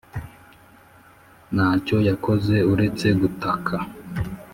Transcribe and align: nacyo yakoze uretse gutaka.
nacyo 1.55 1.97
yakoze 2.09 2.55
uretse 2.73 3.07
gutaka. 3.21 3.75